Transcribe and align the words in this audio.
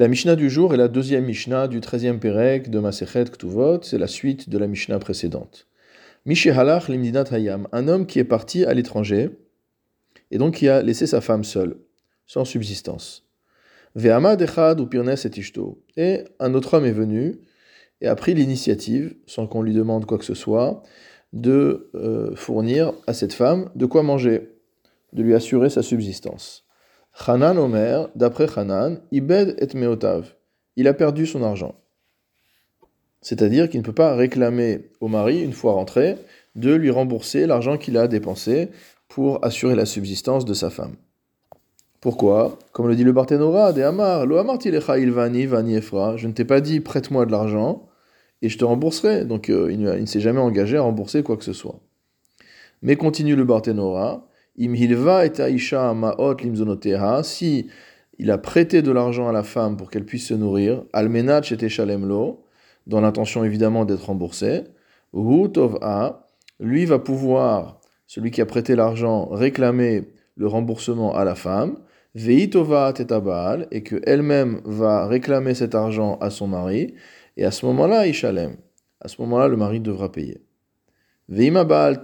La 0.00 0.06
Mishnah 0.06 0.36
du 0.36 0.48
jour 0.48 0.72
est 0.72 0.76
la 0.76 0.86
deuxième 0.86 1.24
Mishnah 1.24 1.66
du 1.66 1.80
13e 1.80 2.20
Pérec 2.20 2.70
de 2.70 2.78
Masechet 2.78 3.24
Ktuvot, 3.24 3.82
c'est 3.82 3.98
la 3.98 4.06
suite 4.06 4.48
de 4.48 4.56
la 4.56 4.68
Mishnah 4.68 5.00
précédente. 5.00 5.66
Mishehalach 6.24 6.88
limdinat 6.88 7.24
hayam, 7.32 7.66
un 7.72 7.88
homme 7.88 8.06
qui 8.06 8.20
est 8.20 8.24
parti 8.24 8.64
à 8.64 8.74
l'étranger 8.74 9.30
et 10.30 10.38
donc 10.38 10.54
qui 10.54 10.68
a 10.68 10.82
laissé 10.82 11.08
sa 11.08 11.20
femme 11.20 11.42
seule, 11.42 11.78
sans 12.28 12.44
subsistance. 12.44 13.26
Ve'amad 13.96 14.40
echad 14.40 14.78
ou 14.78 14.86
pirnes 14.86 15.08
et 15.08 15.36
ishto. 15.36 15.82
Et 15.96 16.22
un 16.38 16.54
autre 16.54 16.74
homme 16.74 16.86
est 16.86 16.92
venu 16.92 17.40
et 18.00 18.06
a 18.06 18.14
pris 18.14 18.34
l'initiative, 18.34 19.16
sans 19.26 19.48
qu'on 19.48 19.62
lui 19.62 19.74
demande 19.74 20.06
quoi 20.06 20.18
que 20.18 20.24
ce 20.24 20.34
soit, 20.34 20.84
de 21.32 21.90
euh, 21.96 22.36
fournir 22.36 22.92
à 23.08 23.14
cette 23.14 23.32
femme 23.32 23.68
de 23.74 23.86
quoi 23.86 24.04
manger, 24.04 24.48
de 25.12 25.24
lui 25.24 25.34
assurer 25.34 25.70
sa 25.70 25.82
subsistance. 25.82 26.67
Hanan 27.26 27.58
Omer, 27.58 28.08
d'après 28.14 28.46
Hanan, 28.56 29.00
Ibed 29.10 29.56
et 29.58 29.76
Meotav. 29.76 30.34
Il 30.76 30.88
a 30.88 30.94
perdu 30.94 31.26
son 31.26 31.42
argent. 31.42 31.74
C'est-à-dire 33.20 33.68
qu'il 33.68 33.80
ne 33.80 33.84
peut 33.84 33.92
pas 33.92 34.14
réclamer 34.14 34.90
au 35.00 35.08
mari, 35.08 35.42
une 35.42 35.52
fois 35.52 35.72
rentré, 35.72 36.16
de 36.54 36.72
lui 36.72 36.90
rembourser 36.90 37.46
l'argent 37.46 37.76
qu'il 37.76 37.96
a 37.98 38.08
dépensé 38.08 38.68
pour 39.08 39.44
assurer 39.44 39.74
la 39.74 39.86
subsistance 39.86 40.44
de 40.44 40.54
sa 40.54 40.70
femme. 40.70 40.94
Pourquoi? 42.00 42.58
Comme 42.72 42.86
le 42.86 42.94
dit 42.94 43.02
le 43.02 43.12
Barthénora, 43.12 43.72
de 43.72 43.82
Amar, 43.82 44.24
Lo 44.24 44.38
Ilvani 44.38 45.46
Vani 45.46 45.76
Efra, 45.76 46.16
je 46.16 46.28
ne 46.28 46.32
t'ai 46.32 46.44
pas 46.44 46.60
dit 46.60 46.78
prête-moi 46.78 47.26
de 47.26 47.32
l'argent 47.32 47.88
et 48.40 48.48
je 48.48 48.56
te 48.56 48.64
rembourserai. 48.64 49.24
Donc 49.24 49.50
euh, 49.50 49.72
il 49.72 49.80
ne, 49.80 50.06
s'est 50.06 50.20
jamais 50.20 50.40
engagé 50.40 50.76
à 50.76 50.82
rembourser 50.82 51.24
quoi 51.24 51.36
que 51.36 51.44
ce 51.44 51.52
soit. 51.52 51.80
Mais 52.82 52.94
continue 52.94 53.34
le 53.34 53.44
Barthénora, 53.44 54.27
Imhilva 54.58 55.24
et 55.24 55.40
Aisha 55.40 55.94
Maot 55.94 56.34
Limzonoteha, 56.42 57.22
si 57.22 57.68
il 58.18 58.30
a 58.30 58.38
prêté 58.38 58.82
de 58.82 58.90
l'argent 58.90 59.28
à 59.28 59.32
la 59.32 59.44
femme 59.44 59.76
pour 59.76 59.90
qu'elle 59.90 60.04
puisse 60.04 60.26
se 60.26 60.34
nourrir, 60.34 60.82
Almenach 60.92 61.52
et 61.52 61.56
dans 62.86 63.00
l'intention 63.00 63.44
évidemment 63.44 63.84
d'être 63.84 64.06
remboursé, 64.06 64.64
A, 65.14 66.26
lui 66.58 66.84
va 66.84 66.98
pouvoir, 66.98 67.80
celui 68.06 68.30
qui 68.30 68.40
a 68.40 68.46
prêté 68.46 68.74
l'argent, 68.74 69.26
réclamer 69.26 70.08
le 70.36 70.46
remboursement 70.46 71.14
à 71.14 71.24
la 71.24 71.34
femme, 71.34 71.78
Veitova 72.14 72.92
Tetabal, 72.92 73.68
et 73.70 73.82
qu'elle-même 73.82 74.60
va 74.64 75.06
réclamer 75.06 75.54
cet 75.54 75.74
argent 75.74 76.18
à 76.20 76.30
son 76.30 76.48
mari, 76.48 76.94
et 77.36 77.44
à 77.44 77.52
ce 77.52 77.64
moment-là, 77.66 78.06
Ishalem, 78.08 78.56
à 79.00 79.06
ce 79.06 79.20
moment-là, 79.22 79.46
le 79.46 79.56
mari 79.56 79.78
devra 79.78 80.10
payer. 80.10 80.42
Veima 81.28 81.62
Baal 81.64 82.00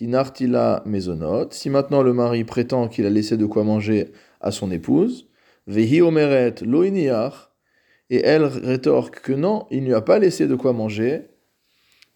Hinartila 0.00 0.82
Mezonot, 0.86 1.48
si 1.50 1.68
maintenant 1.68 2.02
le 2.02 2.12
mari 2.12 2.44
prétend 2.44 2.88
qu'il 2.88 3.04
a 3.06 3.10
laissé 3.10 3.36
de 3.36 3.46
quoi 3.46 3.62
manger 3.62 4.12
à 4.40 4.50
son 4.50 4.70
épouse, 4.70 5.28
Vehi 5.66 6.00
Omeret 6.00 6.54
Loiniach, 6.62 7.50
et 8.10 8.22
elle 8.24 8.44
rétorque 8.44 9.20
que 9.20 9.32
non, 9.32 9.66
il 9.70 9.82
ne 9.82 9.88
lui 9.88 9.94
a 9.94 10.00
pas 10.00 10.18
laissé 10.18 10.46
de 10.46 10.54
quoi 10.54 10.72
manger, 10.72 11.28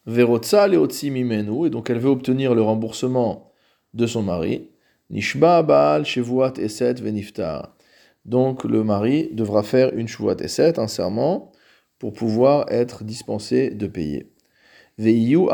Verotza 0.07 0.69
Leotsi 0.69 1.11
Mimenu, 1.11 1.67
et 1.67 1.71
donc 1.71 1.91
elle 1.91 1.99
veut 1.99 2.11
obtenir 2.11 2.55
le 2.55 2.63
remboursement 2.63 3.53
de 3.95 4.07
son 4.07 4.23
mari, 4.23 4.71
Nishba 5.11 5.63
Baal 5.63 6.05
Shevuat 6.05 6.55
Eset 6.59 6.95
Veniftar. 6.95 7.77
Donc 8.25 8.65
le 8.65 8.85
mari 8.85 9.31
devra 9.33 9.63
faire 9.63 9.95
une 9.95 10.09
Shevuat 10.09 10.37
Eset, 10.41 10.79
un 10.79 10.89
serment, 10.89 11.53
pour 11.99 12.13
pouvoir 12.13 12.67
être 12.71 13.05
dispensé 13.05 13.71
de 13.71 13.87
payer. 13.87 14.33
Veiyu 14.99 15.49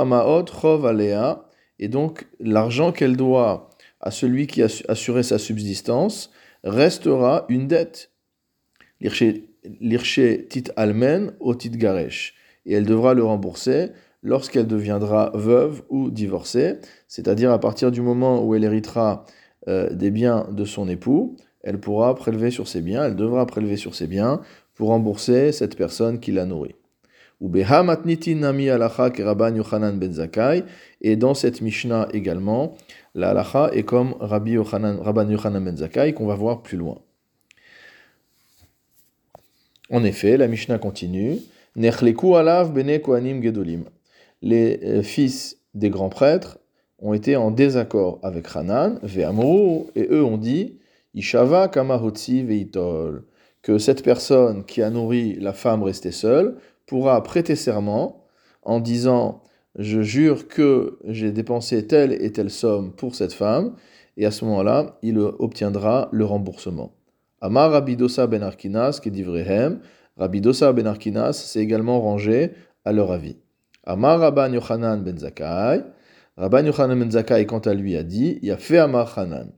et 1.79 1.89
donc 1.89 2.27
l'argent 2.41 2.93
qu'elle 2.93 3.17
doit 3.17 3.71
à 4.01 4.11
celui 4.11 4.47
qui 4.47 4.63
a 4.63 4.69
assuré 4.89 5.23
sa 5.23 5.39
subsistance 5.39 6.31
restera 6.65 7.47
une 7.49 7.69
dette. 7.69 8.11
L'irché 9.01 10.47
tit 10.49 10.65
almen 10.77 11.33
au 11.41 11.55
tit 11.55 11.71
garesh. 11.71 12.35
Et 12.67 12.75
elle 12.75 12.87
devra 12.87 13.15
le 13.15 13.25
rembourser 13.25 13.91
lorsqu'elle 14.23 14.67
deviendra 14.67 15.33
veuve 15.35 15.83
ou 15.89 16.11
divorcée, 16.11 16.79
c'est-à-dire 17.09 17.51
à 17.51 17.59
partir 17.59 17.91
du 17.91 18.01
moment 18.01 18.45
où 18.45 18.55
elle 18.55 18.65
héritera 18.65 19.25
euh, 19.69 19.93
des 19.93 20.11
biens 20.11 20.47
de 20.51 20.65
son 20.65 20.89
époux, 20.89 21.37
elle 21.63 21.81
pourra 21.81 22.15
prélever 22.15 22.51
sur 22.51 22.69
ses 22.69 22.81
biens, 22.81 23.05
elle 23.05 23.17
devra 23.17 23.47
prélever 23.47 23.77
sur 23.77 23.95
ses 23.95 24.07
biens 24.07 24.41
pour 24.75 24.89
rembourser 24.89 25.53
cette 25.53 25.77
personne 25.77 26.21
qui 26.21 26.33
l'a 26.33 26.47
nourrie. 26.47 26.75
Ben 27.49 27.67
et 31.01 31.17
dans 31.17 31.35
cette 31.35 31.61
Mishnah 31.61 32.09
également, 32.13 32.77
la 33.17 33.31
halacha 33.31 33.71
est 33.73 33.83
comme 33.83 34.15
Rabbi 34.21 34.53
Yochanan, 34.53 35.01
Rabban 35.01 35.29
Yochanan 35.29 35.65
Ben 35.65 35.77
Zakai, 35.77 36.13
qu'on 36.13 36.27
va 36.27 36.37
voir 36.37 36.63
plus 36.63 36.79
loin. 36.79 36.99
En 39.91 40.05
effet, 40.05 40.37
la 40.37 40.47
Mishnah 40.47 40.79
continue. 40.79 41.39
alav 41.77 42.73
gedolim. 43.43 43.85
Les 44.41 44.81
euh, 44.85 45.03
fils 45.03 45.59
des 45.75 45.91
grands 45.91 46.09
prêtres 46.11 46.59
ont 47.01 47.13
été 47.13 47.35
en 47.35 47.51
désaccord 47.51 48.21
avec 48.23 48.47
Hanan, 48.55 49.01
ve'amru, 49.03 49.87
et 49.97 50.07
eux 50.11 50.25
ont 50.25 50.39
dit, 50.39 50.79
Ishava 51.15 51.69
kamahotzi 51.69 52.45
veitol, 52.45 53.25
que 53.63 53.79
cette 53.79 54.03
personne 54.03 54.65
qui 54.65 54.83
a 54.83 54.91
nourri 54.91 55.35
la 55.41 55.53
femme 55.53 55.83
restée 55.83 56.13
seule 56.13 56.57
pourra 56.93 57.23
prêter 57.23 57.57
serment 57.57 58.27
en 58.61 58.79
disant 58.79 59.43
je 59.79 60.03
jure 60.03 60.47
que 60.47 60.99
j'ai 61.07 61.33
dépensé 61.33 61.87
telle 61.87 62.13
et 62.13 62.33
telle 62.33 62.51
somme 62.51 62.93
pour 62.93 63.15
cette 63.15 63.33
femme, 63.33 63.77
et 64.19 64.27
à 64.27 64.31
ce 64.31 64.45
moment-là, 64.45 64.99
il 65.01 65.19
obtiendra 65.19 66.11
le 66.13 66.27
remboursement. 66.27 66.93
Amar 67.41 67.71
Rabidosa 67.71 68.27
ben 68.27 68.43
Arkinas, 68.43 69.01
qui 69.03 69.11
dit 69.11 69.23
Vrehem, 69.23 69.81
Rabidosa 70.19 70.75
ben 70.75 70.87
Arkinas 70.87 71.33
s'est 71.33 71.61
également 71.61 71.99
rangé 72.03 72.51
à 72.85 72.93
leur 72.93 73.11
avis. 73.11 73.39
Amar 73.85 74.21
Rabban 74.21 74.53
Yochanan 74.53 75.03
ben 75.03 75.19
Zakai, 75.19 75.81
Rabban 76.37 76.67
Yochanan 76.67 76.99
ben 76.99 77.11
Zakai, 77.11 77.47
quant 77.47 77.61
à 77.61 77.73
lui, 77.73 77.97
a 77.97 78.03
dit 78.03 78.39
Il 78.43 78.51
a 78.51 78.59
fait 78.59 78.77
Amar 78.77 79.19
Hanan. 79.19 79.51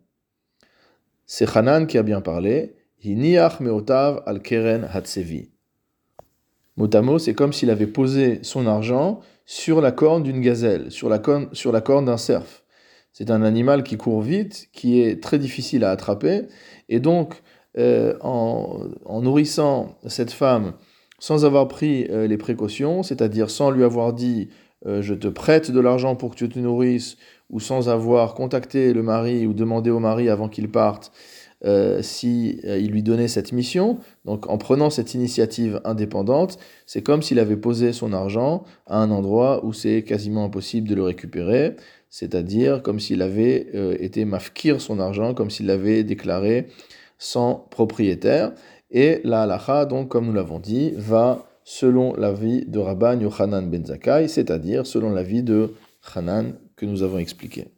C'est 1.27 1.57
Hanan 1.57 1.89
qui 1.89 1.99
a 1.99 2.05
bien 2.05 2.21
parlé. 2.21 2.77
Hiniach 3.03 3.59
meotav 3.59 4.23
al 4.25 4.41
keren. 4.41 4.89
Motamo, 6.77 7.19
c'est 7.19 7.35
comme 7.35 7.53
s'il 7.53 7.71
avait 7.71 7.87
posé 7.87 8.41
son 8.43 8.67
argent 8.67 9.21
sur 9.47 9.81
la 9.81 9.93
corne 9.93 10.23
d'une 10.23 10.41
gazelle, 10.41 10.91
sur 10.91 11.09
la 11.09 11.19
corne, 11.19 11.49
sur 11.53 11.73
la 11.73 11.81
corne 11.81 12.07
d'un 12.07 12.17
cerf. 12.17 12.65
C'est 13.13 13.31
un 13.31 13.43
animal 13.43 13.85
qui 13.85 13.97
court 13.97 14.23
vite, 14.23 14.69
qui 14.73 15.01
est 15.01 15.23
très 15.23 15.39
difficile 15.39 15.85
à 15.85 15.91
attraper, 15.91 16.43
et 16.89 16.99
donc 16.99 17.43
euh, 17.79 18.15
en, 18.21 18.89
nourrissant 19.23 19.97
cette 20.07 20.33
femme 20.33 20.75
sans 21.21 21.45
avoir 21.45 21.69
pris 21.69 22.07
euh, 22.11 22.27
les 22.27 22.37
précautions, 22.37 23.03
c'est-à-dire 23.03 23.51
sans 23.51 23.71
lui 23.71 23.85
avoir 23.85 24.13
dit 24.13 24.49
euh, 24.87 25.01
je 25.01 25.15
te 25.15 25.29
prête 25.29 25.71
de 25.71 25.81
l'argent 25.81 26.17
pour 26.17 26.31
que 26.33 26.37
tu 26.37 26.49
te 26.49 26.59
nourrisses, 26.59 27.17
ou 27.51 27.61
sans 27.61 27.89
avoir 27.89 28.35
contacté 28.35 28.93
le 28.93 29.03
mari 29.03 29.47
ou 29.47 29.53
demandé 29.53 29.91
au 29.91 30.01
mari 30.01 30.29
avant 30.29 30.49
qu'il 30.49 30.71
parte 30.71 31.13
euh, 31.65 32.03
si 32.03 32.61
euh, 32.65 32.79
il 32.79 32.91
lui 32.91 33.03
donnait 33.03 33.29
cette 33.29 33.53
mission. 33.53 33.99
Donc 34.25 34.49
en 34.49 34.59
prenant 34.59 34.91
cette 34.91 35.15
initiative 35.15 35.81
indépendante, 35.85 36.59
c'est 36.87 37.03
comme 37.03 37.23
s'il 37.23 37.39
avait 37.39 37.57
posé 37.57 37.93
son 37.93 38.13
argent 38.13 38.65
à 38.87 38.99
un 38.99 39.11
endroit 39.11 39.65
où 39.65 39.73
c'est 39.73 40.03
quasiment 40.03 40.45
impossible 40.45 40.89
de 40.89 40.95
le 40.95 41.03
récupérer, 41.03 41.77
c'est-à-dire 42.11 42.83
comme 42.83 43.01
s'il 43.01 43.23
avait 43.23 43.69
euh, 43.75 43.97
été 43.99 44.25
mafkir 44.25 44.81
son 44.81 45.01
argent, 45.01 45.33
comme 45.35 45.51
s'il 45.51 45.67
l'avait 45.67 46.05
déclaré 46.05 46.69
sans 47.19 47.67
propriétaire. 47.71 48.53
Et 48.91 49.21
la 49.25 49.43
halacha, 49.43 49.87
donc 49.87 50.09
comme 50.09 50.27
nous 50.27 50.33
l'avons 50.33 50.59
dit, 50.59 50.93
va 50.97 51.47
selon 51.65 52.15
l'avis 52.15 52.67
de 52.67 52.79
Rabban 52.79 53.21
Yochanan 53.21 53.71
ben 53.71 53.85
Zakkai, 53.85 54.29
c'est-à-dire 54.29 54.87
selon 54.87 55.11
l'avis 55.11 55.43
de 55.43 55.75
Hanan 56.15 56.53
que 56.77 56.85
nous 56.85 57.03
avons 57.03 57.19
expliqué. 57.19 57.69